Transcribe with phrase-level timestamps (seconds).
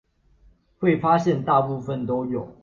[0.79, 2.55] 會發現大部分都有